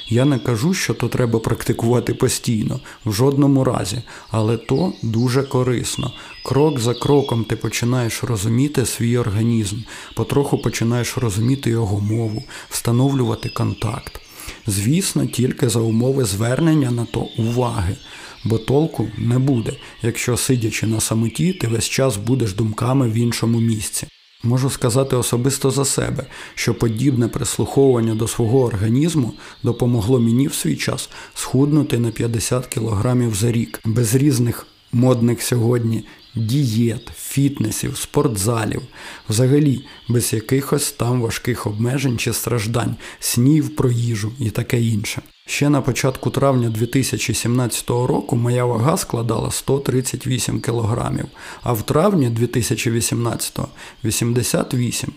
Я 0.08 0.24
не 0.24 0.38
кажу, 0.38 0.74
що 0.74 0.94
то 0.94 1.08
треба 1.08 1.38
практикувати 1.38 2.14
постійно, 2.14 2.80
в 3.04 3.12
жодному 3.12 3.64
разі, 3.64 4.02
але 4.30 4.56
то 4.56 4.92
дуже 5.02 5.42
корисно. 5.42 6.12
Крок 6.44 6.80
за 6.80 6.94
кроком 6.94 7.44
ти 7.44 7.56
починаєш 7.56 8.24
розуміти 8.24 8.86
свій 8.86 9.18
організм, 9.18 9.76
потроху 10.14 10.58
починаєш 10.58 11.16
розуміти 11.18 11.70
його 11.70 12.00
мову, 12.00 12.42
встановлювати 12.70 13.48
контакт. 13.48 14.20
Звісно, 14.66 15.26
тільки 15.26 15.68
за 15.68 15.80
умови 15.80 16.24
звернення 16.24 16.90
на 16.90 17.04
то 17.04 17.20
уваги, 17.38 17.96
бо 18.44 18.58
толку 18.58 19.08
не 19.18 19.38
буде, 19.38 19.72
якщо 20.02 20.36
сидячи 20.36 20.86
на 20.86 21.00
самоті, 21.00 21.52
ти 21.52 21.66
весь 21.66 21.88
час 21.88 22.16
будеш 22.16 22.52
думками 22.52 23.08
в 23.08 23.14
іншому 23.14 23.60
місці. 23.60 24.06
Можу 24.44 24.70
сказати 24.70 25.16
особисто 25.16 25.70
за 25.70 25.84
себе, 25.84 26.26
що 26.54 26.74
подібне 26.74 27.28
прислуховування 27.28 28.14
до 28.14 28.28
свого 28.28 28.64
організму 28.64 29.32
допомогло 29.62 30.20
мені 30.20 30.48
в 30.48 30.54
свій 30.54 30.76
час 30.76 31.10
схуднути 31.34 31.98
на 31.98 32.10
50 32.10 32.66
кілограмів 32.66 33.34
за 33.34 33.52
рік, 33.52 33.80
без 33.84 34.14
різних 34.14 34.66
модних 34.92 35.42
сьогодні 35.42 36.04
дієт, 36.34 37.10
фітнесів, 37.16 37.96
спортзалів, 37.96 38.82
взагалі 39.28 39.84
без 40.08 40.32
якихось 40.32 40.92
там 40.92 41.20
важких 41.20 41.66
обмежень 41.66 42.18
чи 42.18 42.32
страждань, 42.32 42.96
снів 43.20 43.76
про 43.76 43.90
їжу 43.90 44.32
і 44.38 44.50
таке 44.50 44.80
інше. 44.80 45.22
Ще 45.46 45.68
на 45.68 45.82
початку 45.82 46.30
травня 46.30 46.68
2017 46.68 47.90
року 47.90 48.36
моя 48.36 48.64
вага 48.64 48.96
складала 48.96 49.50
138 49.50 50.60
кг, 50.60 51.24
а 51.62 51.72
в 51.72 51.82
травні 51.82 52.30
2018 52.30 53.58
88 54.04 55.12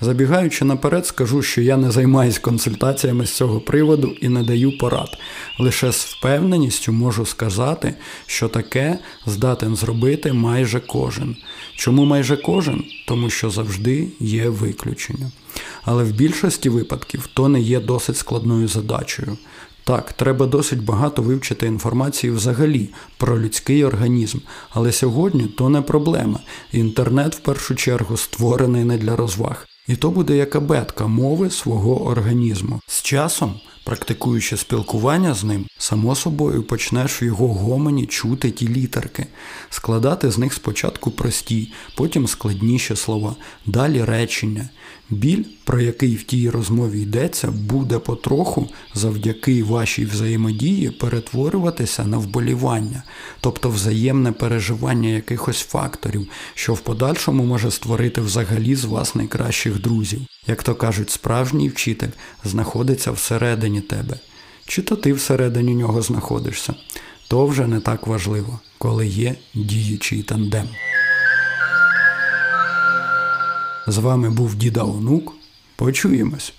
Забігаючи 0.00 0.64
наперед, 0.64 1.06
скажу, 1.06 1.42
що 1.42 1.60
я 1.60 1.76
не 1.76 1.90
займаюся 1.90 2.40
консультаціями 2.40 3.26
з 3.26 3.32
цього 3.32 3.60
приводу 3.60 4.08
і 4.20 4.28
не 4.28 4.42
даю 4.42 4.78
порад. 4.78 5.18
Лише 5.58 5.92
з 5.92 6.04
впевненістю 6.04 6.92
можу 6.92 7.26
сказати, 7.26 7.94
що 8.26 8.48
таке 8.48 8.98
здатен 9.26 9.76
зробити 9.76 10.32
майже 10.32 10.80
кожен. 10.80 11.36
Чому 11.76 12.04
майже 12.04 12.36
кожен? 12.36 12.84
Тому 13.06 13.30
що 13.30 13.50
завжди 13.50 14.08
є 14.20 14.48
виключення. 14.48 15.30
Але 15.82 16.04
в 16.04 16.10
більшості 16.10 16.68
випадків 16.68 17.28
то 17.34 17.48
не 17.48 17.60
є 17.60 17.80
досить 17.80 18.16
складною 18.16 18.68
задачею. 18.68 19.38
Так, 19.84 20.12
треба 20.12 20.46
досить 20.46 20.84
багато 20.84 21.22
вивчити 21.22 21.66
інформації 21.66 22.32
взагалі 22.32 22.88
про 23.16 23.40
людський 23.40 23.84
організм, 23.84 24.38
але 24.70 24.92
сьогодні 24.92 25.42
то 25.42 25.68
не 25.68 25.82
проблема. 25.82 26.40
Інтернет 26.72 27.34
в 27.34 27.38
першу 27.38 27.74
чергу 27.74 28.16
створений 28.16 28.84
не 28.84 28.98
для 28.98 29.16
розваг. 29.16 29.66
І 29.88 29.96
то 29.96 30.10
буде 30.10 30.36
як 30.36 30.56
абетка 30.56 31.06
мови 31.06 31.50
свого 31.50 32.06
організму. 32.06 32.80
З 32.86 33.02
часом, 33.02 33.60
практикуючи 33.84 34.56
спілкування 34.56 35.34
з 35.34 35.44
ним, 35.44 35.66
само 35.78 36.14
собою 36.14 36.62
почнеш 36.62 37.22
в 37.22 37.24
його 37.24 37.48
гомоні 37.48 38.06
чути 38.06 38.50
ті 38.50 38.68
літерки, 38.68 39.26
складати 39.70 40.30
з 40.30 40.38
них 40.38 40.52
спочатку 40.52 41.10
прості, 41.10 41.72
потім 41.96 42.26
складніші 42.26 42.96
слова, 42.96 43.36
далі 43.66 44.04
речення. 44.04 44.68
Біль, 45.10 45.44
про 45.64 45.80
який 45.80 46.16
в 46.16 46.22
тій 46.22 46.50
розмові 46.50 47.00
йдеться, 47.00 47.50
буде 47.50 47.98
потроху 47.98 48.68
завдяки 48.94 49.62
вашій 49.62 50.04
взаємодії 50.04 50.90
перетворюватися 50.90 52.04
на 52.04 52.18
вболівання, 52.18 53.02
тобто 53.40 53.70
взаємне 53.70 54.32
переживання 54.32 55.08
якихось 55.08 55.60
факторів, 55.60 56.28
що 56.54 56.74
в 56.74 56.80
подальшому 56.80 57.44
може 57.44 57.70
створити 57.70 58.20
взагалі 58.20 58.74
з 58.74 58.84
вас 58.84 59.14
найкращих 59.72 59.80
друзів. 59.80 60.20
Як 60.46 60.62
то 60.62 60.74
кажуть, 60.74 61.10
справжній 61.10 61.68
вчитель 61.68 62.12
знаходиться 62.44 63.12
всередині 63.12 63.80
тебе. 63.80 64.18
Чи 64.66 64.82
то 64.82 64.96
ти 64.96 65.12
всередині 65.12 65.74
нього 65.74 66.02
знаходишся, 66.02 66.74
то 67.28 67.46
вже 67.46 67.66
не 67.66 67.80
так 67.80 68.06
важливо, 68.06 68.60
коли 68.78 69.06
є 69.06 69.36
діючий 69.54 70.22
тандем. 70.22 70.68
З 73.86 73.98
вами 73.98 74.30
був 74.30 74.54
Діда 74.54 74.82
Онук. 74.82 75.34
Почуємось! 75.76 76.52